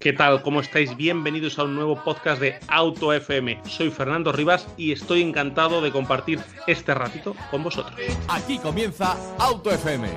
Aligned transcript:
¿Qué 0.00 0.12
tal? 0.12 0.42
¿Cómo 0.42 0.60
estáis? 0.60 0.96
Bienvenidos 0.96 1.58
a 1.58 1.64
un 1.64 1.74
nuevo 1.74 2.04
podcast 2.04 2.40
de 2.40 2.60
Auto 2.68 3.12
FM. 3.12 3.62
Soy 3.66 3.90
Fernando 3.90 4.30
Rivas 4.30 4.68
y 4.76 4.92
estoy 4.92 5.22
encantado 5.22 5.80
de 5.80 5.90
compartir 5.90 6.38
este 6.68 6.94
ratito 6.94 7.34
con 7.50 7.64
vosotros. 7.64 7.98
Aquí 8.28 8.60
comienza 8.60 9.16
Auto 9.40 9.72
FM. 9.72 10.10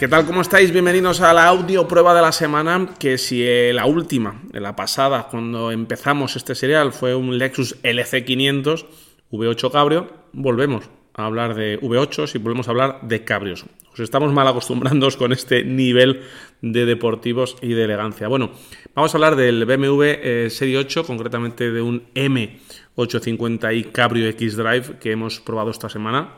¿Qué 0.00 0.08
tal? 0.08 0.26
¿Cómo 0.26 0.40
estáis? 0.40 0.72
Bienvenidos 0.72 1.20
a 1.20 1.32
la 1.32 1.46
audio 1.46 1.86
prueba 1.86 2.12
de 2.12 2.22
la 2.22 2.32
semana, 2.32 2.88
que 2.98 3.18
si 3.18 3.44
eh, 3.44 3.70
la 3.72 3.86
última, 3.86 4.42
la 4.52 4.74
pasada, 4.74 5.28
cuando 5.30 5.70
empezamos 5.70 6.34
este 6.34 6.56
serial, 6.56 6.92
fue 6.92 7.14
un 7.14 7.38
Lexus 7.38 7.80
LC500 7.84 8.86
V8 9.30 9.70
Cabrio, 9.70 10.08
volvemos 10.32 10.90
a 11.20 11.26
hablar 11.26 11.54
de 11.54 11.80
V8 11.80 12.34
y 12.34 12.38
volvemos 12.38 12.68
a 12.68 12.72
hablar 12.72 13.00
de 13.02 13.24
cabrios. 13.24 13.64
Os 13.92 14.00
estamos 14.00 14.32
mal 14.32 14.46
acostumbrando 14.46 15.08
con 15.18 15.32
este 15.32 15.64
nivel 15.64 16.22
de 16.62 16.86
deportivos 16.86 17.56
y 17.60 17.74
de 17.74 17.84
elegancia. 17.84 18.28
Bueno, 18.28 18.50
vamos 18.94 19.14
a 19.14 19.16
hablar 19.16 19.36
del 19.36 19.64
BMW 19.64 20.02
eh, 20.02 20.46
Serie 20.50 20.78
8, 20.78 21.04
concretamente 21.04 21.70
de 21.70 21.82
un 21.82 22.04
M850i 22.14 23.90
Cabrio 23.92 24.28
X 24.28 24.56
Drive 24.56 24.98
que 24.98 25.12
hemos 25.12 25.40
probado 25.40 25.70
esta 25.70 25.88
semana 25.88 26.34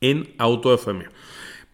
en 0.00 0.34
Auto 0.38 0.74
FM. 0.74 1.06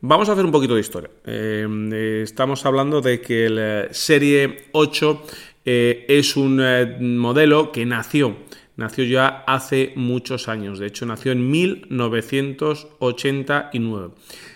Vamos 0.01 0.29
a 0.29 0.33
hacer 0.33 0.45
un 0.45 0.53
poquito 0.53 0.75
de 0.75 0.81
historia. 0.81 1.11
Eh, 1.25 1.67
eh, 1.93 2.21
estamos 2.23 2.65
hablando 2.65 3.01
de 3.01 3.21
que 3.21 3.47
el 3.47 3.89
Serie 3.95 4.67
8 4.73 5.23
es 5.65 6.37
un 6.37 7.17
modelo 7.19 7.71
que 7.71 7.87
nació 7.87 8.37
nació 8.83 9.05
ya 9.05 9.45
hace 9.47 9.93
muchos 9.95 10.49
años, 10.49 10.81
de 10.81 10.89
hecho 10.89 11.07
nació 11.07 11.31
en 11.31 11.49
1989. 11.51 14.11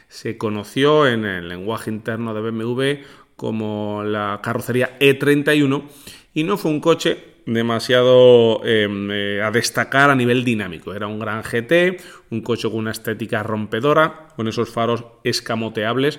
Se 0.09 0.37
conoció 0.37 1.07
en 1.07 1.25
el 1.25 1.49
lenguaje 1.49 1.91
interno 1.91 2.35
de 2.35 2.51
BMW 2.51 2.83
como 3.37 4.02
la 4.05 4.41
carrocería 4.43 4.99
E31 4.99 5.85
y 6.35 6.43
no 6.43 6.57
fue 6.57 6.73
un 6.73 6.80
coche 6.80 7.35
demasiado 7.47 8.61
em, 8.65 9.09
eh, 9.11 9.41
a 9.43 9.51
destacar 9.51 10.11
a 10.11 10.16
nivel 10.16 10.45
dinámico. 10.45 10.93
Era 10.93 11.07
un 11.07 11.19
gran 11.19 11.43
GT, 11.43 11.97
un 12.30 12.43
coche 12.43 12.69
con 12.69 12.79
una 12.79 12.91
estética 12.91 13.43
rompedora, 13.43 14.29
con 14.35 14.49
esos 14.49 14.69
faros 14.69 15.05
escamoteables 15.23 16.19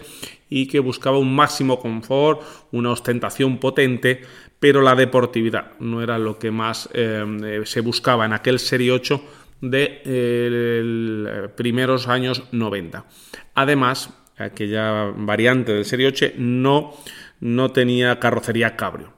y 0.50 0.68
que 0.68 0.80
buscaba 0.80 1.20
un 1.20 1.36
máximo 1.36 1.80
confort, 1.80 2.42
una 2.72 2.92
ostentación 2.92 3.60
potente, 3.60 4.22
pero 4.60 4.82
la 4.82 4.96
deportividad 4.96 5.78
no 5.80 6.02
era 6.02 6.18
lo 6.18 6.40
que 6.40 6.50
más 6.50 6.90
em, 6.94 7.44
eh, 7.44 7.62
se 7.66 7.82
buscaba 7.82 8.26
en 8.26 8.34
aquel 8.34 8.60
Serie 8.60 8.94
8 8.94 9.22
de 9.60 10.02
eh, 10.06 11.50
primeros 11.56 12.08
años 12.08 12.44
90. 12.54 13.06
Además, 13.54 14.14
aquella 14.38 15.12
variante 15.16 15.74
del 15.74 15.84
Serie 15.84 16.08
8 16.08 16.26
no, 16.38 16.94
no 17.42 17.72
tenía 17.72 18.20
carrocería 18.20 18.78
cabrio. 18.78 19.17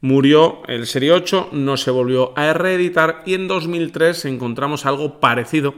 Murió 0.00 0.62
el 0.68 0.86
Serie 0.86 1.12
8, 1.12 1.50
no 1.52 1.76
se 1.78 1.90
volvió 1.90 2.36
a 2.36 2.52
reeditar 2.52 3.22
y 3.24 3.34
en 3.34 3.48
2003 3.48 4.26
encontramos 4.26 4.84
algo 4.84 5.20
parecido, 5.20 5.74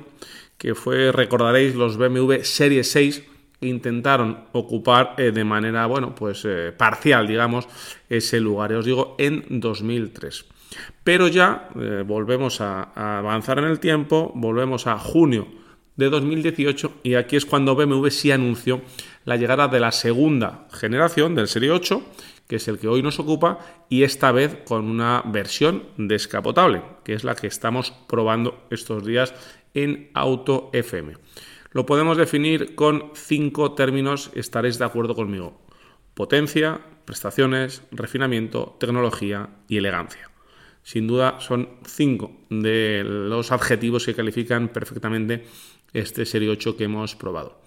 que 0.56 0.74
fue, 0.74 1.12
recordaréis, 1.12 1.76
los 1.76 1.96
BMW 1.96 2.42
Serie 2.42 2.82
6 2.82 3.22
que 3.60 3.66
intentaron 3.68 4.40
ocupar 4.52 5.14
eh, 5.18 5.30
de 5.30 5.44
manera, 5.44 5.86
bueno, 5.86 6.14
pues 6.14 6.44
eh, 6.44 6.72
parcial, 6.76 7.26
digamos, 7.26 7.68
ese 8.08 8.40
lugar. 8.40 8.72
os 8.72 8.84
digo, 8.84 9.14
en 9.18 9.44
2003. 9.48 10.44
Pero 11.04 11.28
ya 11.28 11.68
eh, 11.80 12.04
volvemos 12.06 12.60
a, 12.60 12.90
a 12.94 13.18
avanzar 13.18 13.58
en 13.58 13.64
el 13.64 13.80
tiempo, 13.80 14.32
volvemos 14.34 14.86
a 14.86 14.98
junio 14.98 15.46
de 15.96 16.10
2018 16.10 17.00
y 17.02 17.14
aquí 17.14 17.36
es 17.36 17.46
cuando 17.46 17.74
BMW 17.74 18.08
sí 18.08 18.30
anunció 18.30 18.82
la 19.24 19.36
llegada 19.36 19.66
de 19.66 19.80
la 19.80 19.90
segunda 19.90 20.68
generación 20.72 21.34
del 21.34 21.48
Serie 21.48 21.72
8 21.72 22.02
que 22.48 22.56
es 22.56 22.66
el 22.66 22.78
que 22.78 22.88
hoy 22.88 23.02
nos 23.02 23.20
ocupa, 23.20 23.58
y 23.88 24.02
esta 24.02 24.32
vez 24.32 24.58
con 24.64 24.86
una 24.86 25.22
versión 25.26 25.84
descapotable, 25.96 26.82
que 27.04 27.12
es 27.12 27.22
la 27.22 27.36
que 27.36 27.46
estamos 27.46 27.92
probando 28.08 28.66
estos 28.70 29.04
días 29.04 29.34
en 29.74 30.10
Auto 30.14 30.70
FM. 30.72 31.14
Lo 31.70 31.86
podemos 31.86 32.16
definir 32.16 32.74
con 32.74 33.12
cinco 33.14 33.72
términos, 33.74 34.30
estaréis 34.34 34.78
de 34.78 34.86
acuerdo 34.86 35.14
conmigo. 35.14 35.60
Potencia, 36.14 36.80
prestaciones, 37.04 37.82
refinamiento, 37.92 38.76
tecnología 38.80 39.50
y 39.68 39.76
elegancia. 39.76 40.30
Sin 40.82 41.06
duda 41.06 41.38
son 41.40 41.68
cinco 41.86 42.32
de 42.48 43.04
los 43.04 43.52
adjetivos 43.52 44.06
que 44.06 44.14
califican 44.14 44.68
perfectamente 44.68 45.44
este 45.92 46.24
Serie 46.24 46.48
8 46.48 46.76
que 46.76 46.84
hemos 46.84 47.14
probado. 47.14 47.60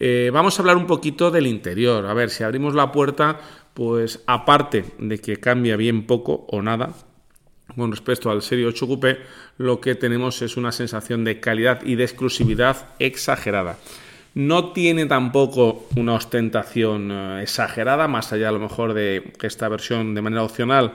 Eh, 0.00 0.30
vamos 0.32 0.58
a 0.58 0.62
hablar 0.62 0.76
un 0.76 0.86
poquito 0.86 1.30
del 1.30 1.46
interior. 1.46 2.06
A 2.06 2.14
ver, 2.14 2.30
si 2.30 2.44
abrimos 2.44 2.74
la 2.74 2.92
puerta, 2.92 3.40
pues 3.78 4.24
aparte 4.26 4.84
de 4.98 5.20
que 5.20 5.36
cambia 5.36 5.76
bien 5.76 6.04
poco 6.04 6.46
o 6.50 6.60
nada 6.62 6.94
con 7.76 7.92
respecto 7.92 8.28
al 8.28 8.42
Serie 8.42 8.66
8 8.66 8.88
Coupé, 8.88 9.18
lo 9.56 9.80
que 9.80 9.94
tenemos 9.94 10.42
es 10.42 10.56
una 10.56 10.72
sensación 10.72 11.22
de 11.22 11.38
calidad 11.38 11.82
y 11.84 11.94
de 11.94 12.02
exclusividad 12.02 12.88
exagerada. 12.98 13.78
No 14.34 14.72
tiene 14.72 15.06
tampoco 15.06 15.86
una 15.94 16.14
ostentación 16.14 17.12
eh, 17.12 17.42
exagerada, 17.44 18.08
más 18.08 18.32
allá 18.32 18.48
a 18.48 18.52
lo 18.52 18.58
mejor 18.58 18.94
de 18.94 19.32
que 19.38 19.46
esta 19.46 19.68
versión 19.68 20.12
de 20.12 20.22
manera 20.22 20.42
opcional 20.42 20.94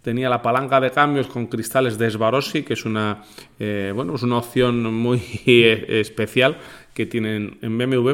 tenía 0.00 0.30
la 0.30 0.40
palanca 0.40 0.80
de 0.80 0.92
cambios 0.92 1.26
con 1.26 1.46
cristales 1.46 1.98
de 1.98 2.10
Swarovski, 2.10 2.62
que 2.62 2.72
es 2.72 2.86
una, 2.86 3.22
eh, 3.58 3.92
bueno, 3.94 4.14
es 4.14 4.22
una 4.22 4.38
opción 4.38 4.82
muy 4.94 5.20
especial 5.44 6.56
que 6.94 7.06
tienen 7.06 7.58
en 7.60 7.76
BMW, 7.76 8.12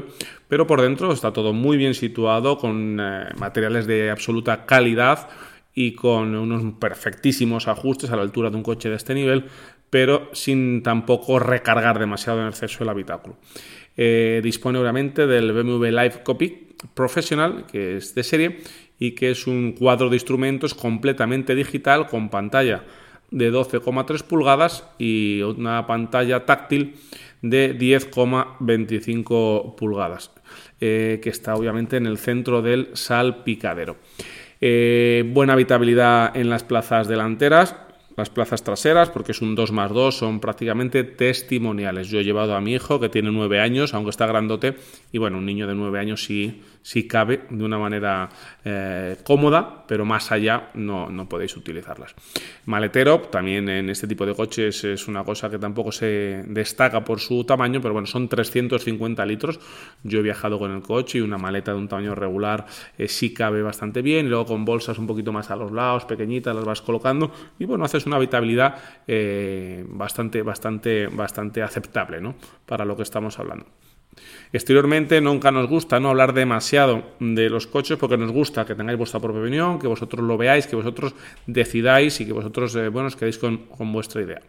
pero 0.49 0.67
por 0.67 0.81
dentro 0.81 1.13
está 1.13 1.33
todo 1.33 1.53
muy 1.53 1.77
bien 1.77 1.95
situado 1.95 2.59
con 2.59 2.99
eh, 3.01 3.29
materiales 3.37 3.87
de 3.87 4.11
absoluta 4.11 4.65
calidad 4.65 5.29
y 5.75 5.93
con 5.93 6.35
unos 6.35 6.75
perfectísimos 6.81 7.69
ajustes 7.69 8.11
a 8.11 8.17
la 8.17 8.23
altura 8.23 8.51
de 8.51 8.57
un 8.57 8.63
coche 8.63 8.89
de 8.89 8.97
este 8.97 9.15
nivel, 9.15 9.45
pero 9.91 10.31
sin 10.33 10.83
tampoco 10.83 11.39
recargar 11.39 11.99
demasiado 11.99 12.41
en 12.41 12.49
exceso 12.49 12.83
el 12.83 12.91
habitáculo. 12.91 13.37
Eh, 13.97 14.41
dispone 14.43 14.79
obviamente 14.79 15.27
del 15.27 15.53
BMW 15.53 15.87
Live 15.87 16.23
Cockpit 16.25 16.83
Professional, 16.95 17.67
que 17.71 17.99
es 17.99 18.15
de 18.15 18.23
serie 18.23 18.61
y 18.99 19.13
que 19.13 19.31
es 19.31 19.47
un 19.47 19.73
cuadro 19.73 20.09
de 20.09 20.17
instrumentos 20.17 20.75
completamente 20.75 21.55
digital 21.55 22.07
con 22.07 22.31
pantalla 22.31 22.85
de 23.31 23.53
12,3 23.53 24.23
pulgadas 24.23 24.85
y 24.99 25.43
una 25.43 25.87
pantalla 25.87 26.45
táctil 26.47 26.95
de 27.43 27.79
10,25 27.79 29.75
pulgadas, 29.77 30.31
eh, 30.81 31.21
que 31.23 31.31
está 31.31 31.55
obviamente 31.55 31.97
en 31.97 32.07
el 32.07 32.19
centro 32.19 32.63
del 32.63 32.91
salpicadero. 32.95 33.97
Eh, 34.61 35.25
buena 35.27 35.55
habitabilidad 35.55 36.37
en 36.37 36.51
las 36.51 36.65
plazas 36.65 37.09
delanteras, 37.09 37.75
las 38.17 38.29
plazas 38.29 38.63
traseras, 38.63 39.09
porque 39.09 39.33
es 39.33 39.41
un 39.41 39.55
2 39.55 39.73
más 39.73 39.91
2, 39.93 40.15
son 40.15 40.41
prácticamente 40.41 41.05
testimoniales. 41.05 42.09
Yo 42.09 42.21
he 42.21 42.25
llevado 42.25 42.55
a 42.55 42.61
mi 42.61 42.75
hijo, 42.75 43.01
que 43.01 43.09
tiene 43.09 43.31
9 43.31 43.61
años, 43.61 43.95
aunque 43.95 44.11
está 44.11 44.27
grandote, 44.27 44.77
y 45.13 45.19
bueno, 45.19 45.39
un 45.39 45.47
niño 45.47 45.67
de 45.67 45.75
9 45.75 45.99
años 45.99 46.25
sí, 46.25 46.61
sí 46.83 47.07
cabe 47.07 47.43
de 47.51 47.65
una 47.65 47.79
manera 47.79 48.29
eh, 48.65 49.17
cómoda, 49.25 49.85
pero 49.87 50.05
más 50.05 50.33
allá 50.33 50.71
no, 50.75 51.11
no, 51.11 51.29
podéis 51.29 51.57
utilizarlas. 51.57 52.15
Maletero, 52.67 53.21
también 53.21 53.69
en 53.69 53.91
este 53.91 54.07
tipo 54.07 54.27
de 54.27 54.35
coches 54.35 54.85
es 54.85 55.09
una 55.09 55.25
cosa 55.25 55.51
que 55.51 55.59
tampoco 55.59 55.93
se 55.93 56.45
destaca 56.47 57.05
por 57.05 57.21
su 57.21 57.45
tamaño, 57.45 57.81
pero 57.81 57.93
bueno, 57.95 58.07
son 58.07 58.29
350 58.29 59.25
litros. 59.27 59.61
Yo 60.03 60.21
he 60.21 60.23
viajado 60.23 60.59
con 60.59 60.73
el 60.73 60.83
coche 60.83 61.19
y 61.19 61.21
una 61.21 61.39
maleta 61.39 61.73
de 61.73 61.79
un 61.79 61.89
tamaño 61.89 62.15
regular 62.15 62.67
eh, 62.99 63.09
sí 63.09 63.33
cabe 63.35 63.63
bastante 63.63 64.03
bien, 64.03 64.29
luego 64.29 64.47
con 64.47 64.65
bolsas 64.65 64.99
un 64.99 65.07
poquito 65.07 65.33
más 65.33 65.51
a 65.51 65.57
los 65.57 65.73
lados, 65.73 66.05
pequeñitas, 66.05 66.55
las 66.55 66.65
vas 66.65 66.83
colocando, 66.83 67.33
y 67.59 67.65
bueno, 67.65 67.85
haces 67.85 68.07
una 68.07 68.17
habitabilidad 68.17 68.77
eh, 69.07 69.85
bastante, 69.89 70.43
bastante, 70.43 71.07
bastante 71.09 71.63
aceptable 71.63 72.21
¿no? 72.21 72.35
para 72.67 72.85
lo 72.85 72.97
que 72.97 73.03
estamos 73.03 73.39
hablando. 73.39 73.67
Exteriormente 74.53 75.21
nunca 75.21 75.53
nos 75.53 75.69
gusta 75.69 76.01
no 76.01 76.11
hablar 76.11 76.35
demasiado 76.35 77.15
de 77.21 77.49
los 77.49 77.69
coches 77.69 77.97
porque 77.97 78.17
nos 78.17 78.33
gusta 78.33 78.65
que 78.65 78.75
tengáis 78.75 78.99
vuestra 78.99 79.21
propia 79.21 79.43
opinión, 79.43 79.79
que 79.79 79.87
vosotros 79.87 80.27
lo 80.27 80.37
veáis, 80.37 80.67
que 80.67 80.75
vosotros 80.75 81.15
decidáis 81.47 82.21
y 82.21 82.27
que 82.27 82.33
vosotros 82.33 82.75
eh, 82.75 82.91
quedéis 83.19 83.39
con, 83.39 83.59
con 83.67 83.93
vuestra 83.93 84.23
idea. 84.23 84.41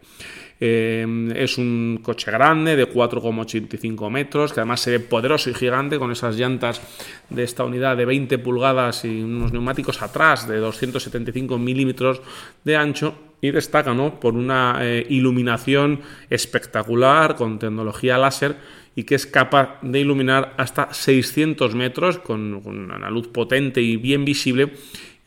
Eh, 0.63 1.33
es 1.35 1.57
un 1.57 1.99
coche 2.03 2.31
grande 2.31 2.75
de 2.75 2.87
4,85 2.87 4.09
metros, 4.09 4.53
que 4.53 4.59
además 4.59 4.79
se 4.79 4.91
ve 4.91 4.99
poderoso 4.99 5.49
y 5.49 5.53
gigante 5.53 5.97
con 5.97 6.11
esas 6.11 6.35
llantas 6.35 6.81
de 7.29 7.43
esta 7.43 7.63
unidad 7.63 7.97
de 7.97 8.05
20 8.05 8.37
pulgadas 8.39 9.05
y 9.05 9.21
unos 9.21 9.51
neumáticos 9.51 10.01
atrás 10.01 10.47
de 10.47 10.57
275 10.57 11.57
milímetros 11.57 12.21
de 12.63 12.75
ancho 12.75 13.15
y 13.41 13.49
destaca 13.49 13.93
¿no? 13.95 14.19
por 14.19 14.35
una 14.35 14.77
eh, 14.81 15.05
iluminación 15.09 16.01
espectacular 16.29 17.35
con 17.35 17.57
tecnología 17.57 18.19
láser 18.19 18.55
y 18.95 19.03
que 19.03 19.15
es 19.15 19.25
capaz 19.25 19.79
de 19.81 19.99
iluminar 19.99 20.53
hasta 20.57 20.93
600 20.93 21.75
metros 21.75 22.17
con, 22.19 22.55
una 22.65 23.09
luz 23.09 23.27
potente 23.27 23.81
y 23.81 23.97
bien 23.97 24.25
visible 24.25 24.73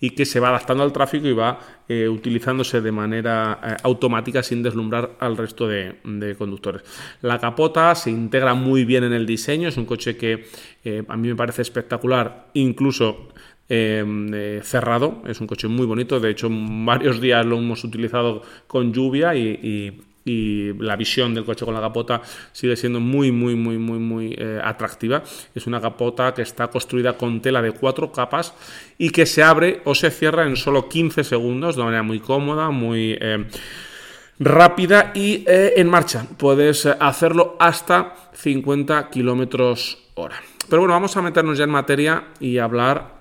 y 0.01 0.11
que 0.11 0.27
se 0.27 0.39
va 0.39 0.49
adaptando 0.49 0.83
al 0.83 0.93
tráfico 0.93 1.27
y 1.29 1.33
va 1.33 1.59
eh, 1.89 2.09
utilizándose 2.09 2.83
de 2.83 2.93
manera 2.93 3.61
eh, 3.63 3.77
automática 3.85 4.43
sin 4.43 4.63
deslumbrar 4.63 5.17
al 5.19 5.37
resto 5.37 5.67
de, 5.67 5.97
conductores. 6.37 6.83
La 7.23 7.39
capota 7.39 7.95
se 7.95 8.11
integra 8.11 8.55
muy 8.55 8.85
bien 8.85 9.05
en 9.05 9.15
el 9.15 9.25
diseño, 9.25 9.69
es 9.69 9.77
un 9.77 9.87
coche 9.87 10.17
que 10.17 10.47
a 11.09 11.17
mí 11.17 11.29
me 11.29 11.37
parece 11.37 11.63
espectacular, 11.63 12.49
incluso 12.53 13.29
cerrado. 13.67 15.23
Es 15.27 15.41
un 15.41 15.47
coche 15.47 15.67
muy 15.69 15.87
bonito. 15.87 16.21
De 16.21 16.29
hecho, 16.29 16.49
varios 16.51 17.23
días 17.23 17.47
lo 17.47 17.57
hemos 17.57 17.83
utilizado 17.83 18.43
con 18.67 18.93
lluvia 18.93 19.35
y 19.35 20.03
la 20.25 20.97
visión 20.97 21.35
del 21.35 21.45
coche 21.45 21.65
con 21.65 21.75
la 21.75 21.81
capota 21.81 22.23
sigue 22.53 22.77
siendo 22.77 23.01
muy, 23.01 23.31
muy, 23.31 23.55
muy, 23.55 23.79
muy, 23.79 23.99
muy 23.99 24.35
eh, 24.39 24.61
atractiva. 24.63 25.23
Es 25.55 25.67
una 25.67 25.81
capota 25.81 26.33
que 26.33 26.43
está 26.43 26.69
construida 26.69 27.15
con 27.15 27.41
tela 27.41 27.61
de 27.61 27.73
cuatro 27.73 28.11
capas 28.11 28.55
y 28.97 29.11
que 29.11 29.27
se 29.27 29.43
abre 29.43 29.83
o 29.85 29.95
se 29.95 30.11
cierra 30.11 30.47
en 30.47 30.57
solo 30.57 30.89
15 30.89 31.25
segundos 31.25 31.77
de 31.77 31.85
manera 31.85 32.03
muy 32.03 32.21
cómoda, 32.21 32.71
muy... 32.71 33.17
Eh, 33.21 33.45
rápida 34.39 35.13
y 35.15 35.45
eh, 35.47 35.75
en 35.77 35.89
marcha. 35.89 36.27
Puedes 36.37 36.87
hacerlo 36.87 37.57
hasta 37.61 38.15
50 38.35 39.09
kilómetros 39.11 39.99
hora. 40.15 40.37
Pero 40.69 40.83
bueno, 40.83 40.95
vamos 40.95 41.17
a 41.17 41.23
meternos 41.23 41.59
ya 41.59 41.65
en 41.65 41.71
materia 41.71 42.25
y 42.41 42.59
hablar 42.59 43.14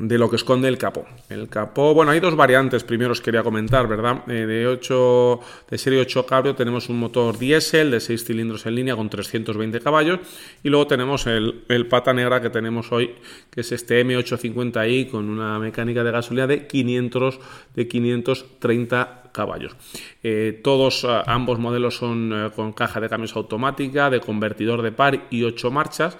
de 0.00 0.18
lo 0.18 0.30
que 0.30 0.36
esconde 0.36 0.66
el 0.68 0.78
capó. 0.78 1.04
El 1.28 1.48
capó, 1.48 1.92
bueno, 1.92 2.10
hay 2.10 2.20
dos 2.20 2.34
variantes, 2.34 2.84
primero 2.84 3.12
os 3.12 3.20
quería 3.20 3.42
comentar, 3.42 3.86
¿verdad? 3.86 4.22
Eh, 4.28 4.46
de 4.46 4.66
8, 4.66 5.40
de 5.70 5.78
serie 5.78 6.00
8 6.00 6.24
cabrio 6.24 6.54
tenemos 6.54 6.88
un 6.88 6.98
motor 6.98 7.38
diésel 7.38 7.90
de 7.90 8.00
6 8.00 8.24
cilindros 8.24 8.64
en 8.64 8.76
línea 8.76 8.96
con 8.96 9.10
320 9.10 9.78
caballos 9.80 10.20
y 10.62 10.70
luego 10.70 10.86
tenemos 10.86 11.26
el, 11.26 11.86
pata 11.90 12.14
negra 12.14 12.40
que 12.40 12.48
tenemos 12.48 12.90
hoy, 12.92 13.14
que 13.50 13.60
es 13.60 13.72
este 13.72 14.04
M850i 14.04 15.10
con 15.10 15.28
una 15.28 15.58
mecánica 15.58 16.02
de 16.02 16.10
gasolina 16.10 16.46
de 16.46 16.66
500, 16.66 17.38
de 17.74 17.88
530 17.88 19.30
caballos. 19.32 19.76
Eh, 20.22 20.60
todos, 20.64 21.04
eh, 21.04 21.22
ambos 21.26 21.58
modelos 21.58 21.96
son 21.96 22.50
con 22.56 22.72
caja 22.72 23.00
de 23.00 23.08
cambios 23.10 23.36
automática, 23.36 24.08
de 24.08 24.20
convertidor 24.20 24.80
de 24.80 24.92
par 24.92 25.26
y 25.30 25.44
8 25.44 25.70
marchas 25.70 26.16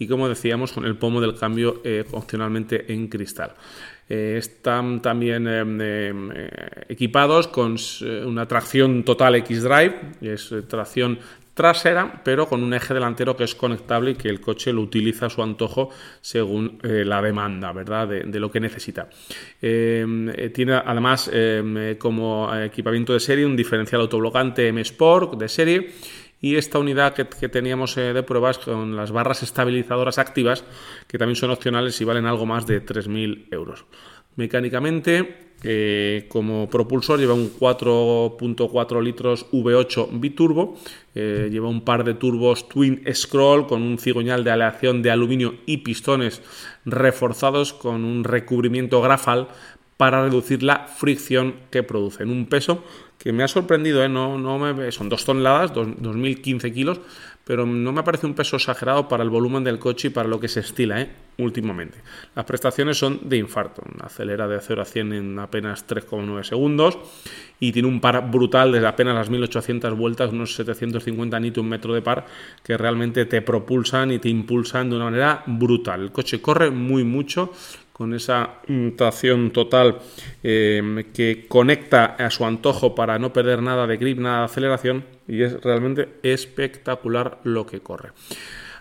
y 0.00 0.08
como 0.08 0.28
decíamos 0.28 0.72
con 0.72 0.84
el 0.86 0.96
pomo 0.96 1.20
del 1.20 1.36
cambio 1.36 1.82
eh, 1.84 2.04
opcionalmente 2.12 2.92
en 2.92 3.06
cristal. 3.06 3.52
Eh, 4.08 4.36
están 4.38 5.00
también 5.02 5.46
eh, 5.46 6.50
equipados 6.88 7.46
con 7.46 7.76
una 8.24 8.48
tracción 8.48 9.04
total 9.04 9.36
X-Drive, 9.36 9.94
es 10.22 10.52
tracción 10.66 11.18
trasera, 11.52 12.22
pero 12.24 12.48
con 12.48 12.62
un 12.62 12.72
eje 12.72 12.94
delantero 12.94 13.36
que 13.36 13.44
es 13.44 13.54
conectable 13.54 14.12
y 14.12 14.14
que 14.14 14.30
el 14.30 14.40
coche 14.40 14.72
lo 14.72 14.80
utiliza 14.80 15.26
a 15.26 15.30
su 15.30 15.42
antojo 15.42 15.90
según 16.22 16.78
la 16.82 17.20
demanda, 17.20 17.70
¿verdad? 17.72 18.08
De, 18.08 18.22
de, 18.22 18.40
lo 18.40 18.50
que 18.50 18.60
necesita. 18.60 19.10
tiene 19.60 20.72
además 20.72 21.30
como 21.98 22.54
equipamiento 22.54 23.12
de 23.12 23.20
serie 23.20 23.44
un 23.44 23.56
diferencial 23.56 24.00
autoblocante 24.00 24.68
M 24.68 24.80
Sport 24.80 25.34
de 25.38 25.48
serie 25.48 25.92
y 26.40 26.56
esta 26.56 26.78
unidad 26.78 27.14
que, 27.14 27.48
teníamos 27.48 27.96
eh, 27.96 28.12
de 28.12 28.22
pruebas 28.22 28.58
con 28.58 28.96
las 28.96 29.12
barras 29.12 29.42
estabilizadoras 29.42 30.18
activas, 30.18 30.64
que 31.06 31.18
también 31.18 31.36
son 31.36 31.50
opcionales 31.50 32.00
y 32.00 32.04
valen 32.04 32.26
algo 32.26 32.46
más 32.46 32.66
de 32.66 32.84
3.000 32.84 33.48
euros. 33.50 33.84
Mecánicamente, 34.36 35.50
eh, 35.62 36.26
como 36.28 36.70
propulsor 36.70 37.20
lleva 37.20 37.34
un 37.34 37.50
4.4 37.52 39.02
litros 39.02 39.50
V8 39.52 40.08
biturbo, 40.18 40.78
eh, 41.14 41.48
lleva 41.50 41.68
un 41.68 41.84
par 41.84 42.04
de 42.04 42.14
turbos 42.14 42.68
Twin 42.68 43.02
Scroll 43.12 43.66
con 43.66 43.82
un 43.82 43.98
cigüeñal 43.98 44.44
de 44.44 44.52
aleación 44.52 45.02
de 45.02 45.10
aluminio 45.10 45.56
y 45.66 45.78
pistones 45.78 46.40
reforzados 46.86 47.74
con 47.74 48.04
un 48.04 48.24
recubrimiento 48.24 49.02
grafal 49.02 49.48
para 49.98 50.24
reducir 50.24 50.62
la 50.62 50.86
fricción 50.86 51.56
que 51.70 51.82
producen. 51.82 52.30
Un 52.30 52.46
peso 52.46 52.82
que 53.20 53.34
me 53.34 53.42
ha 53.42 53.48
sorprendido, 53.48 54.02
¿eh? 54.02 54.08
no, 54.08 54.38
no 54.38 54.58
me, 54.58 54.90
son 54.92 55.10
dos 55.10 55.26
toneladas, 55.26 55.74
dos, 55.74 55.86
2.015 55.88 56.72
kilos, 56.72 57.00
pero 57.44 57.66
no 57.66 57.92
me 57.92 58.02
parece 58.02 58.26
un 58.26 58.32
peso 58.32 58.56
exagerado 58.56 59.08
para 59.08 59.22
el 59.22 59.28
volumen 59.28 59.62
del 59.62 59.78
coche 59.78 60.08
y 60.08 60.10
para 60.10 60.26
lo 60.26 60.40
que 60.40 60.48
se 60.48 60.60
estila 60.60 61.02
¿eh? 61.02 61.10
Últimamente. 61.38 61.98
Las 62.34 62.44
prestaciones 62.44 62.98
son 62.98 63.28
de 63.28 63.36
infarto, 63.36 63.82
acelera 64.00 64.46
de 64.48 64.60
0 64.60 64.82
a 64.82 64.84
100 64.84 65.12
en 65.12 65.38
apenas 65.38 65.86
3,9 65.86 66.42
segundos 66.42 66.98
y 67.58 67.72
tiene 67.72 67.88
un 67.88 68.00
par 68.00 68.30
brutal 68.30 68.72
desde 68.72 68.86
apenas 68.86 69.14
las 69.14 69.30
1800 69.30 69.96
vueltas, 69.96 70.32
unos 70.32 70.54
750 70.54 71.40
Nm 71.40 71.80
de 71.80 72.02
par 72.02 72.26
que 72.62 72.76
realmente 72.76 73.24
te 73.26 73.42
propulsan 73.42 74.12
y 74.12 74.18
te 74.18 74.28
impulsan 74.28 74.90
de 74.90 74.96
una 74.96 75.06
manera 75.06 75.42
brutal. 75.46 76.02
El 76.02 76.12
coche 76.12 76.40
corre 76.40 76.70
muy 76.70 77.04
mucho, 77.04 77.52
con 78.00 78.14
esa 78.14 78.62
tracción 78.96 79.50
total 79.50 79.98
eh, 80.42 81.04
que 81.12 81.44
conecta 81.46 82.16
a 82.18 82.30
su 82.30 82.46
antojo 82.46 82.94
para 82.94 83.18
no 83.18 83.30
perder 83.30 83.60
nada 83.60 83.86
de 83.86 83.98
grip, 83.98 84.18
nada 84.18 84.38
de 84.38 84.44
aceleración 84.46 85.04
y 85.28 85.42
es 85.42 85.60
realmente 85.60 86.08
espectacular 86.22 87.40
lo 87.44 87.66
que 87.66 87.80
corre. 87.80 88.12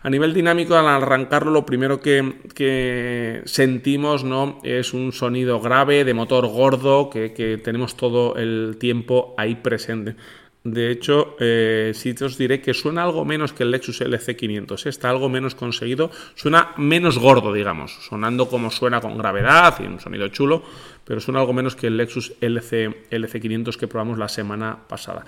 A 0.01 0.09
nivel 0.09 0.33
dinámico, 0.33 0.75
al 0.75 0.87
arrancarlo, 0.87 1.51
lo 1.51 1.65
primero 1.65 1.99
que, 1.99 3.41
sentimos 3.45 4.23
¿no? 4.23 4.59
es 4.63 4.93
un 4.93 5.11
sonido 5.11 5.59
grave 5.59 6.05
de 6.05 6.13
motor 6.13 6.47
gordo 6.47 7.09
que, 7.09 7.59
tenemos 7.63 7.97
todo 7.97 8.35
el 8.35 8.77
tiempo 8.79 9.33
ahí 9.37 9.55
presente. 9.55 10.15
De 10.63 10.91
hecho, 10.91 11.35
eh, 11.39 11.93
si 11.95 12.13
te 12.13 12.25
os 12.25 12.37
diré 12.37 12.61
que 12.61 12.73
suena 12.73 13.03
algo 13.03 13.23
menos 13.23 13.53
que 13.53 13.63
el 13.63 13.71
Lexus 13.71 14.01
LC500, 14.01 14.85
¿eh? 14.85 14.89
está 14.89 15.09
algo 15.09 15.29
menos 15.29 15.55
conseguido, 15.55 16.11
suena 16.35 16.73
menos 16.77 17.17
gordo, 17.17 17.53
digamos, 17.53 17.97
sonando 18.01 18.49
como 18.49 18.69
suena 18.69 18.99
con 18.99 19.17
gravedad 19.17 19.75
y 19.79 19.83
un 19.83 20.01
sonido 20.01 20.27
chulo, 20.27 20.63
pero 21.05 21.21
suena 21.21 21.39
algo 21.39 21.53
menos 21.53 21.75
que 21.75 21.87
el 21.87 21.97
Lexus 21.97 22.33
LC, 22.41 23.09
LC500 23.09 23.77
que 23.77 23.87
probamos 23.87 24.17
la 24.17 24.27
semana 24.27 24.77
pasada. 24.87 25.25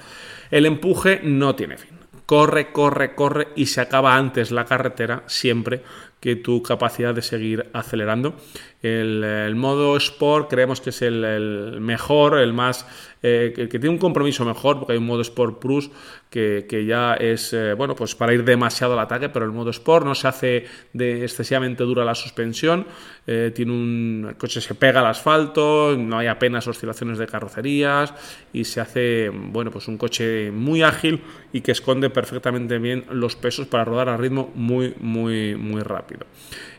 El 0.50 0.65
empuje 0.65 1.21
no 1.24 1.56
tiene 1.56 1.77
fin. 1.77 2.00
Corre, 2.31 2.72
corre, 2.72 3.13
corre 3.13 3.50
y 3.57 3.66
se 3.66 3.81
acaba 3.81 4.16
antes 4.16 4.51
la 4.51 4.63
carretera 4.63 5.24
siempre 5.28 5.83
que 6.21 6.35
tu 6.35 6.62
capacidad 6.62 7.13
de 7.13 7.23
seguir 7.23 7.65
acelerando. 7.73 8.35
El, 8.81 9.56
modo 9.56 9.95
Sport 9.97 10.50
creemos 10.50 10.81
que 10.81 10.89
es 10.89 11.01
el, 11.01 11.79
mejor, 11.81 12.39
el 12.39 12.53
más 12.53 12.88
eh, 13.21 13.53
que, 13.56 13.68
tiene 13.68 13.89
un 13.89 14.00
compromiso 14.00 14.44
mejor, 14.44 14.79
porque 14.79 14.94
hay 14.94 14.97
un 14.97 15.06
modo 15.06 15.21
Sport 15.21 15.59
Plus 15.59 15.91
que, 16.31 16.85
ya 16.88 17.13
es 17.13 17.53
eh, 17.53 17.73
bueno 17.73 17.95
pues 17.95 18.15
para 18.15 18.33
ir 18.33 18.44
demasiado 18.44 18.94
al 18.94 19.00
ataque, 19.00 19.29
pero 19.29 19.45
el 19.45 19.51
modo 19.51 19.69
Sport 19.69 20.06
no 20.06 20.15
se 20.15 20.27
hace 20.27 20.65
de 20.94 21.23
excesivamente 21.23 21.83
dura 21.83 22.03
la 22.03 22.15
suspensión, 22.15 22.88
eh, 23.27 23.51
tiene 23.53 23.71
un 23.71 24.25
el 24.29 24.38
coche 24.38 24.62
se 24.62 24.74
pega 24.74 25.01
al 25.01 25.07
asfalto, 25.07 25.95
no 25.95 26.17
hay 26.17 26.27
apenas 26.27 26.67
oscilaciones 26.67 27.19
de 27.19 27.27
carrocerías 27.27 28.13
y 28.51 28.63
se 28.63 28.81
hace 28.81 29.29
bueno 29.29 29.69
pues 29.69 29.88
un 29.88 29.97
coche 29.97 30.51
muy 30.51 30.81
ágil 30.81 31.21
y 31.53 31.62
que 31.62 31.71
esconde 31.71 32.09
perfectamente 32.09 32.79
bien 32.79 33.06
los 33.12 33.35
pesos 33.35 33.67
para 33.67 33.85
rodar 33.85 34.09
a 34.09 34.17
ritmo 34.17 34.51
muy 34.56 34.95
muy 35.00 35.56
muy 35.56 35.81
rápido. 35.81 36.11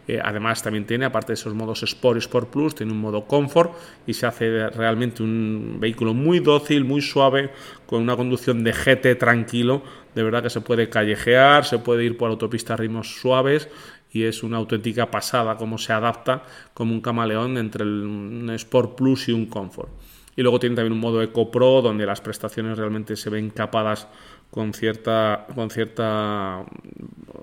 Eh, 0.08 0.20
además 0.22 0.62
también 0.62 0.84
tiene, 0.84 1.04
aparte 1.04 1.28
de 1.28 1.34
esos 1.34 1.54
modos 1.54 1.82
Sport 1.82 2.16
y 2.16 2.18
Sport 2.18 2.50
Plus, 2.50 2.74
tiene 2.74 2.92
un 2.92 3.00
modo 3.00 3.26
Comfort 3.26 3.72
y 4.06 4.14
se 4.14 4.26
hace 4.26 4.68
realmente 4.70 5.22
un 5.22 5.76
vehículo 5.78 6.12
muy 6.12 6.40
dócil, 6.40 6.84
muy 6.84 7.00
suave, 7.00 7.50
con 7.86 8.02
una 8.02 8.16
conducción 8.16 8.64
de 8.64 8.72
GT 8.72 9.18
tranquilo. 9.18 9.82
De 10.14 10.22
verdad 10.22 10.42
que 10.42 10.50
se 10.50 10.60
puede 10.60 10.88
callejear, 10.88 11.64
se 11.64 11.78
puede 11.78 12.04
ir 12.04 12.16
por 12.16 12.30
autopista 12.30 12.74
a 12.74 12.76
ritmos 12.76 13.20
suaves 13.20 13.68
y 14.10 14.24
es 14.24 14.42
una 14.42 14.58
auténtica 14.58 15.10
pasada 15.10 15.56
cómo 15.56 15.78
se 15.78 15.92
adapta 15.92 16.42
como 16.74 16.92
un 16.92 17.00
camaleón 17.00 17.56
entre 17.56 17.84
un 17.84 18.50
Sport 18.50 18.96
Plus 18.96 19.28
y 19.28 19.32
un 19.32 19.46
Comfort. 19.46 19.90
Y 20.34 20.42
luego 20.42 20.58
tiene 20.58 20.76
también 20.76 20.92
un 20.92 21.00
modo 21.00 21.22
Eco 21.22 21.50
Pro 21.50 21.82
donde 21.82 22.06
las 22.06 22.20
prestaciones 22.20 22.78
realmente 22.78 23.16
se 23.16 23.30
ven 23.30 23.50
capadas 23.50 24.08
con 24.52 24.74
cierta, 24.74 25.46
con 25.54 25.70
cierta 25.70 26.66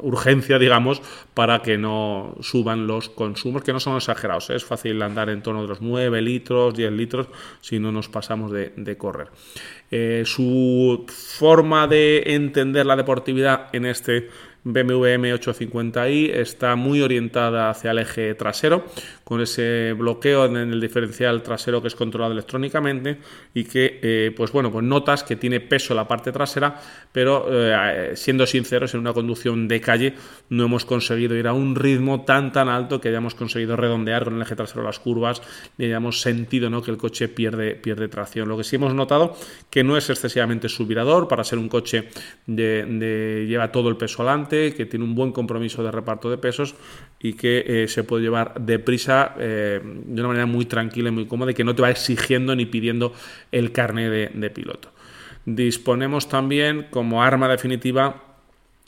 urgencia, 0.03 0.59
digamos, 0.59 1.01
para 1.33 1.63
que 1.63 1.75
no 1.75 2.35
suban 2.39 2.85
los 2.85 3.09
consumos, 3.09 3.63
que 3.63 3.73
no 3.73 3.79
son 3.79 3.97
exagerados. 3.97 4.51
¿eh? 4.51 4.55
Es 4.55 4.63
fácil 4.63 5.01
andar 5.01 5.31
en 5.31 5.41
torno 5.41 5.63
de 5.63 5.67
los 5.67 5.81
9 5.81 6.21
litros, 6.21 6.75
10 6.75 6.91
litros, 6.91 7.27
si 7.61 7.79
no 7.79 7.91
nos 7.91 8.09
pasamos 8.09 8.51
de, 8.51 8.97
correr. 8.99 9.29
Eh, 9.89 10.21
su 10.23 11.07
forma 11.07 11.87
de 11.87 12.21
entender 12.27 12.85
la 12.85 12.95
deportividad 12.95 13.69
en 13.73 13.87
este 13.87 14.29
BMW 14.63 15.05
M850i 15.17 16.31
está 16.33 16.75
muy 16.75 17.01
orientada 17.01 17.69
hacia 17.69 17.91
el 17.91 17.99
eje 17.99 18.35
trasero, 18.35 18.85
con 19.23 19.41
ese 19.41 19.93
bloqueo 19.93 20.45
en 20.45 20.57
el 20.57 20.81
diferencial 20.81 21.41
trasero 21.43 21.81
que 21.81 21.87
es 21.87 21.95
controlado 21.95 22.33
electrónicamente 22.33 23.19
y 23.53 23.63
que, 23.63 23.99
eh, 24.01 24.33
pues 24.35 24.51
bueno, 24.51 24.71
pues 24.71 24.83
notas 24.83 25.23
que 25.23 25.35
tiene 25.35 25.59
peso 25.59 25.93
la 25.93 26.07
parte 26.07 26.31
trasera, 26.31 26.79
pero 27.11 27.45
eh, 27.49 28.11
siendo 28.15 28.45
sinceros, 28.45 28.93
en 28.93 29.01
una 29.01 29.13
conducción 29.13 29.67
de 29.67 29.81
calle 29.81 30.13
no 30.49 30.65
hemos 30.65 30.85
conseguido 30.85 31.35
ir 31.35 31.47
a 31.47 31.53
un 31.53 31.75
ritmo 31.75 32.21
tan 32.25 32.51
tan 32.51 32.69
alto 32.69 32.99
que 32.99 33.09
hayamos 33.09 33.35
conseguido 33.35 33.75
redondear 33.75 34.23
con 34.23 34.35
el 34.35 34.41
eje 34.41 34.55
trasero 34.55 34.83
las 34.83 34.99
curvas 34.99 35.41
y 35.77 35.85
hayamos 35.85 36.21
sentido 36.21 36.69
¿no? 36.69 36.81
que 36.81 36.91
el 36.91 36.97
coche 36.97 37.27
pierde, 37.27 37.75
pierde 37.75 38.07
tracción. 38.07 38.49
Lo 38.49 38.57
que 38.57 38.63
sí 38.63 38.75
hemos 38.75 38.93
notado 38.93 39.35
que 39.69 39.83
no 39.83 39.97
es 39.97 40.09
excesivamente 40.09 40.69
subirador 40.69 41.27
para 41.27 41.43
ser 41.43 41.59
un 41.59 41.69
coche 41.69 42.09
de, 42.45 43.45
lleva 43.47 43.71
todo 43.71 43.89
el 43.89 43.97
peso 43.97 44.23
adelante 44.23 44.48
que 44.49 44.85
tiene 44.85 45.05
un 45.05 45.15
buen 45.15 45.31
compromiso 45.31 45.83
de 45.83 45.91
reparto 45.91 46.29
de 46.29 46.37
pesos 46.37 46.75
y 47.19 47.33
que 47.33 47.63
eh, 47.65 47.87
se 47.87 48.03
puede 48.03 48.23
llevar 48.23 48.59
deprisa 48.59 49.35
eh, 49.39 49.79
de 49.83 50.19
una 50.19 50.29
manera 50.29 50.45
muy 50.45 50.65
tranquila 50.65 51.09
y 51.09 51.11
muy 51.11 51.25
cómoda 51.25 51.51
y 51.51 51.53
que 51.53 51.63
no 51.63 51.75
te 51.75 51.81
va 51.81 51.89
exigiendo 51.89 52.55
ni 52.55 52.65
pidiendo 52.65 53.13
el 53.51 53.71
carnet 53.71 54.09
de, 54.11 54.31
de 54.33 54.49
piloto. 54.49 54.91
Disponemos 55.45 56.27
también 56.29 56.87
como 56.89 57.23
arma 57.23 57.47
definitiva 57.47 58.23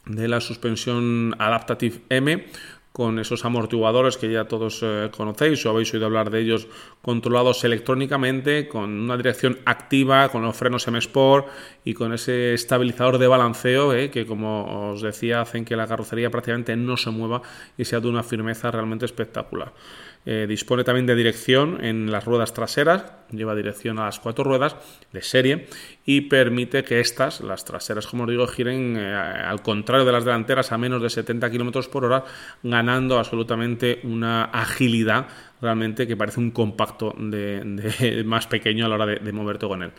de 0.06 0.28
la 0.28 0.42
suspensión 0.42 1.36
Adaptative 1.40 2.00
M 2.10 2.46
con 2.92 3.20
esos 3.20 3.46
amortiguadores 3.46 4.18
que 4.18 4.32
ya 4.32 4.46
todos 4.46 4.82
eh, 4.84 5.10
conocéis 5.16 5.66
o 5.66 5.70
habéis 5.70 5.94
oído 5.94 6.08
hablar 6.08 6.30
de 6.30 6.40
ellos, 6.42 6.68
controlados 7.02 7.64
electrónicamente, 7.64 8.68
con 8.68 8.92
una 8.92 9.16
dirección 9.16 9.60
activa, 9.66 10.28
con 10.30 10.42
los 10.42 10.56
frenos 10.56 10.88
M-Sport 10.88 11.48
y 11.86 11.94
con 11.94 12.14
ese 12.14 12.54
estabilizador 12.54 13.18
de 13.18 13.28
balanceo 13.28 13.94
eh, 13.94 14.12
que, 14.12 14.26
como 14.26 14.92
os 14.92 15.02
decía, 15.02 15.42
hacen 15.42 15.64
que 15.64 15.78
la 15.78 15.88
carrocería 15.88 16.30
prácticamente 16.30 16.76
no 16.76 16.98
se 16.98 17.12
mueva 17.12 17.42
y 17.78 17.86
sea 17.86 18.02
de 18.02 18.10
una 18.10 18.24
firmeza 18.24 18.72
realmente 18.72 19.06
espectacular. 19.06 19.74
Eh, 20.24 20.46
dispone 20.48 20.84
también 20.84 21.08
de 21.08 21.16
dirección 21.16 21.84
en 21.84 22.12
las 22.12 22.26
ruedas 22.26 22.54
traseras, 22.54 23.06
lleva 23.32 23.56
dirección 23.56 23.98
a 23.98 24.06
las 24.06 24.20
cuatro 24.20 24.44
ruedas 24.44 24.76
de 25.12 25.24
serie 25.24 25.68
y 26.06 26.22
permite 26.22 26.84
que 26.84 27.00
estas, 27.00 27.42
las 27.42 27.66
traseras, 27.66 28.06
como 28.06 28.24
os 28.24 28.30
digo, 28.30 28.46
giren 28.46 28.98
eh, 28.98 29.16
al 29.16 29.64
contrario 29.64 30.06
de 30.06 30.12
las 30.12 30.24
delanteras 30.24 30.72
a 30.72 30.78
menos 30.78 31.02
de 31.02 31.10
70 31.10 31.50
km 31.50 31.88
por 31.88 32.06
hora, 32.06 32.24
ganando 32.62 33.18
absolutamente 33.18 34.00
una 34.04 34.44
agilidad 34.46 35.28
realmente 35.60 36.06
que 36.06 36.16
parece 36.16 36.40
un 36.40 36.52
compacto 36.52 37.16
de, 37.18 38.24
más 38.26 38.46
pequeño 38.46 38.86
a 38.86 38.90
la 38.90 38.96
hora 38.96 39.06
de 39.08 39.32
moverte 39.32 39.68
con 39.68 39.82
él. 39.82 39.92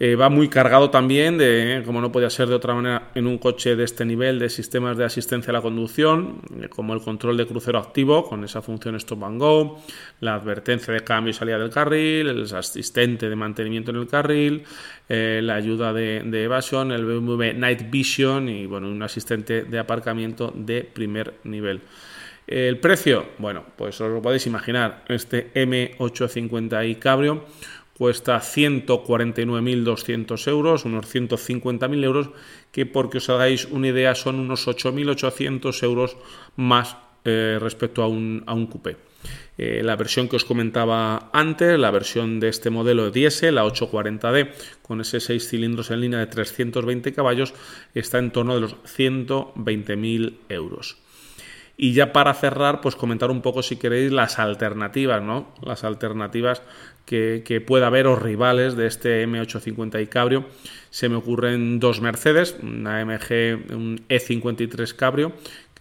Eh, 0.00 0.16
va 0.16 0.28
muy 0.28 0.48
cargado 0.48 0.90
también, 0.90 1.38
de, 1.38 1.80
como 1.86 2.00
no 2.00 2.10
podía 2.10 2.28
ser 2.28 2.48
de 2.48 2.56
otra 2.56 2.74
manera, 2.74 3.12
en 3.14 3.28
un 3.28 3.38
coche 3.38 3.76
de 3.76 3.84
este 3.84 4.04
nivel 4.04 4.40
de 4.40 4.50
sistemas 4.50 4.96
de 4.96 5.04
asistencia 5.04 5.52
a 5.52 5.54
la 5.54 5.62
conducción, 5.62 6.40
eh, 6.60 6.68
como 6.68 6.94
el 6.94 7.00
control 7.00 7.36
de 7.36 7.46
crucero 7.46 7.78
activo 7.78 8.28
con 8.28 8.42
esa 8.42 8.60
función 8.60 8.96
Stop 8.96 9.22
and 9.22 9.40
Go, 9.40 9.80
la 10.18 10.34
advertencia 10.34 10.92
de 10.92 11.00
cambio 11.04 11.30
y 11.30 11.34
salida 11.34 11.58
del 11.58 11.70
carril, 11.70 12.28
el 12.28 12.54
asistente 12.56 13.28
de 13.28 13.36
mantenimiento 13.36 13.92
en 13.92 13.98
el 13.98 14.08
carril, 14.08 14.64
eh, 15.08 15.40
la 15.40 15.54
ayuda 15.54 15.92
de, 15.92 16.42
evasión, 16.42 16.90
el 16.90 17.04
BMW 17.04 17.52
Night 17.54 17.88
Vision 17.88 18.48
y 18.48 18.66
bueno, 18.66 18.88
un 18.88 19.00
asistente 19.00 19.62
de 19.62 19.78
aparcamiento 19.78 20.52
de 20.56 20.82
primer 20.82 21.34
nivel. 21.44 21.82
El 22.48 22.78
precio, 22.78 23.26
bueno, 23.38 23.64
pues 23.76 23.98
os 24.00 24.10
lo 24.10 24.20
podéis 24.20 24.46
imaginar, 24.46 25.04
este 25.08 25.52
M850i 25.54 26.98
Cabrio 26.98 27.44
cuesta 27.96 28.40
149.200 28.40 30.48
euros, 30.48 30.84
unos 30.84 31.06
150.000 31.06 32.04
euros, 32.04 32.30
que 32.72 32.86
porque 32.86 33.18
os 33.18 33.28
hagáis 33.30 33.66
una 33.66 33.88
idea 33.88 34.14
son 34.14 34.40
unos 34.40 34.66
8.800 34.66 35.82
euros 35.82 36.16
más 36.56 36.96
eh, 37.24 37.58
respecto 37.60 38.02
a 38.02 38.08
un, 38.08 38.42
a 38.46 38.54
un 38.54 38.66
coupé. 38.66 38.96
Eh, 39.56 39.82
la 39.84 39.96
versión 39.96 40.28
que 40.28 40.36
os 40.36 40.44
comentaba 40.44 41.30
antes, 41.32 41.78
la 41.78 41.92
versión 41.92 42.40
de 42.40 42.48
este 42.48 42.70
modelo 42.70 43.04
de 43.04 43.12
diésel, 43.12 43.54
la 43.54 43.64
840D, 43.64 44.50
con 44.82 45.00
ese 45.00 45.20
6 45.20 45.48
cilindros 45.48 45.90
en 45.90 46.00
línea 46.00 46.18
de 46.18 46.26
320 46.26 47.12
caballos, 47.12 47.54
está 47.94 48.18
en 48.18 48.32
torno 48.32 48.54
de 48.54 48.60
los 48.60 48.76
120.000 48.82 50.34
euros. 50.48 51.03
Y 51.76 51.92
ya 51.92 52.12
para 52.12 52.34
cerrar, 52.34 52.80
pues 52.80 52.94
comentar 52.94 53.30
un 53.30 53.42
poco, 53.42 53.62
si 53.62 53.76
queréis, 53.76 54.12
las 54.12 54.38
alternativas, 54.38 55.22
¿no? 55.22 55.52
Las 55.60 55.82
alternativas 55.82 56.62
que, 57.04 57.64
pueda 57.66 57.88
haber 57.88 58.06
o 58.06 58.16
rivales 58.16 58.76
de 58.76 58.86
este 58.86 59.26
M850i 59.26 60.08
Cabrio. 60.08 60.46
Se 60.90 61.08
me 61.08 61.16
ocurren 61.16 61.80
dos 61.80 62.00
Mercedes, 62.00 62.56
una 62.62 63.04
MG, 63.04 63.72
un 63.74 64.04
E53 64.08 64.94
Cabrio, 64.94 65.32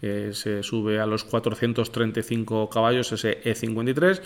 que 0.01 0.33
se 0.33 0.63
sube 0.63 0.99
a 0.99 1.05
los 1.05 1.23
435 1.23 2.69
caballos, 2.69 3.11
ese 3.11 3.41
E53, 3.43 4.21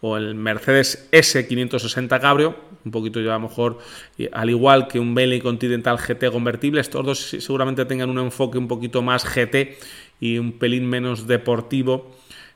o 0.00 0.16
el 0.16 0.34
Mercedes 0.34 1.08
S560 1.12 2.20
Cabrio, 2.20 2.56
un 2.84 2.90
poquito 2.90 3.20
ya 3.20 3.32
a 3.32 3.38
lo 3.38 3.48
mejor, 3.48 3.78
al 4.32 4.50
igual 4.50 4.88
que 4.88 4.98
un 4.98 5.14
Bentley 5.14 5.40
Continental 5.40 5.98
GT 5.98 6.30
convertible, 6.32 6.80
estos 6.80 7.04
dos 7.04 7.18
seguramente 7.20 7.84
tengan 7.84 8.08
un 8.08 8.18
enfoque 8.18 8.56
un 8.56 8.66
poquito 8.66 9.02
más 9.02 9.24
GT 9.24 9.76
y 10.20 10.38
un 10.38 10.52
pelín 10.52 10.86
menos 10.86 11.26
deportivo, 11.26 12.14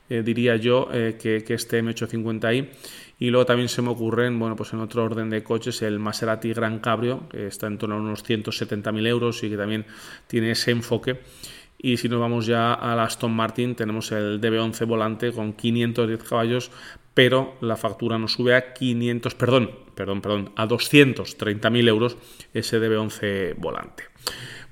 eh, 0.09 0.21
diría 0.23 0.55
yo, 0.55 0.87
eh, 0.93 1.17
que, 1.19 1.43
que, 1.43 1.55
este 1.55 1.83
M850i. 1.83 2.69
Y 3.17 3.29
luego 3.29 3.45
también 3.45 3.69
se 3.69 3.81
me 3.81 3.89
ocurren, 3.89 4.37
bueno, 4.37 4.55
pues 4.55 4.73
en 4.73 4.79
otro 4.79 5.03
orden 5.03 5.29
de 5.29 5.41
coches, 5.41 5.81
el 5.81 5.99
Maserati 5.99 6.53
Gran 6.53 6.79
Cabrio, 6.79 7.27
que 7.29 7.47
está 7.47 7.67
en 7.67 7.77
torno 7.77 7.95
a 7.95 7.99
unos 7.99 8.23
170.000 8.25 9.07
euros 9.07 9.41
y 9.43 9.49
que 9.49 9.57
también 9.57 9.85
tiene 10.27 10.51
ese 10.51 10.71
enfoque. 10.71 11.21
Y 11.77 11.97
si 11.97 12.09
nos 12.09 12.19
vamos 12.19 12.45
ya 12.45 12.73
al 12.73 12.99
Aston 12.99 13.33
Martin, 13.33 13.75
tenemos 13.75 14.11
el 14.11 14.41
DB11 14.41 14.85
volante 14.85 15.31
con 15.31 15.53
510 15.53 16.23
caballos, 16.23 16.71
pero 17.13 17.55
la 17.61 17.77
factura 17.77 18.17
nos 18.17 18.33
sube 18.33 18.55
a 18.55 18.73
500, 18.73 19.35
perdón, 19.35 19.71
perdón, 19.95 20.21
perdón, 20.21 20.51
a 20.55 20.67
230.000 20.67 21.87
euros 21.87 22.17
ese 22.53 22.79
DB11 22.81 23.55
volante. 23.57 24.03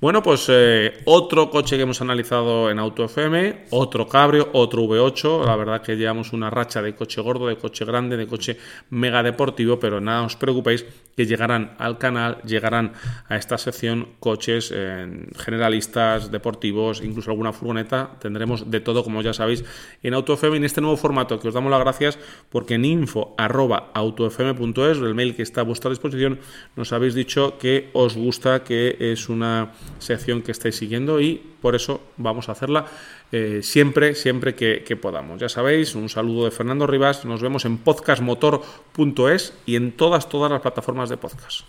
Bueno, 0.04 0.20
pues 0.22 0.44
eh, 0.50 1.00
otro 1.06 1.48
coche 1.48 1.76
que 1.76 1.84
hemos 1.84 2.02
analizado 2.02 2.70
en 2.70 2.78
Auto 2.78 3.06
FM, 3.06 3.64
otro 3.70 4.06
Cabrio, 4.06 4.50
otro 4.52 4.82
V8. 4.82 5.46
La 5.46 5.56
verdad 5.56 5.80
que 5.80 5.96
llevamos 5.96 6.34
una 6.34 6.50
racha 6.50 6.82
de 6.82 6.94
coche 6.94 7.22
gordo, 7.22 7.46
de 7.46 7.56
coche 7.56 7.86
grande, 7.86 8.18
de 8.18 8.26
coche 8.26 8.58
mega 8.90 9.22
deportivo, 9.22 9.80
pero 9.80 10.02
nada 10.02 10.24
os 10.24 10.36
preocupéis 10.36 10.84
que 11.16 11.24
llegarán 11.24 11.74
al 11.78 11.96
canal, 11.96 12.42
llegarán 12.44 12.92
a 13.28 13.36
esta 13.36 13.56
sección 13.56 14.08
coches 14.20 14.70
eh, 14.74 15.26
generalistas, 15.38 16.30
deportivos, 16.30 17.00
incluso 17.02 17.30
alguna 17.30 17.54
furgoneta. 17.54 18.10
Tendremos 18.20 18.70
de 18.70 18.80
todo, 18.80 19.04
como 19.04 19.22
ya 19.22 19.32
sabéis, 19.32 19.64
en 20.02 20.12
AutoFM 20.12 20.58
en 20.58 20.64
este 20.64 20.82
nuevo 20.82 20.98
formato 20.98 21.40
que 21.40 21.48
os 21.48 21.54
damos 21.54 21.70
las 21.70 21.80
gracias 21.80 22.18
porque 22.50 22.74
en 22.74 22.84
info.autofm.es, 22.84 24.98
el 24.98 25.14
mail 25.14 25.34
que 25.34 25.42
está 25.42 25.62
a 25.62 25.64
vuestra 25.64 25.88
disposición, 25.88 26.40
nos 26.76 26.92
habéis 26.92 27.14
dicho 27.14 27.56
que 27.58 27.88
os 27.94 28.16
gusta, 28.16 28.64
que 28.64 28.98
es 29.00 29.30
una 29.30 29.72
sección 29.98 30.42
que 30.42 30.52
estáis 30.52 30.76
siguiendo 30.76 31.20
y 31.20 31.40
por 31.60 31.74
eso 31.74 32.00
vamos 32.16 32.48
a 32.48 32.52
hacerla 32.52 32.86
eh, 33.32 33.60
siempre, 33.62 34.14
siempre 34.14 34.54
que, 34.54 34.84
que, 34.86 34.96
podamos. 34.96 35.40
Ya 35.40 35.48
sabéis, 35.48 35.94
un 35.94 36.08
saludo 36.08 36.44
de 36.44 36.50
Fernando 36.50 36.86
Rivas, 36.86 37.24
nos 37.24 37.42
vemos 37.42 37.64
en 37.64 37.78
podcastmotor.es 37.78 39.54
y 39.66 39.76
en 39.76 39.92
todas, 39.92 40.28
todas 40.28 40.50
las 40.50 40.60
plataformas 40.60 41.08
de 41.08 41.16
podcast. 41.16 41.62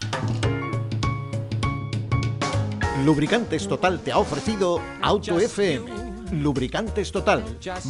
Lubricantes 3.04 3.68
Total 3.68 4.00
te 4.00 4.12
ha 4.12 4.18
ofrecido 4.18 4.82
Auto 5.02 5.40
FM. 5.40 5.86
Lubricantes 6.32 7.12
Total. 7.12 7.44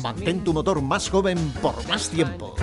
Mantén 0.04 0.44
tu 0.44 0.51
motor 0.51 0.82
más 0.82 1.10
joven 1.10 1.38
por 1.62 1.75
más 1.88 2.10
tiempo. 2.10 2.54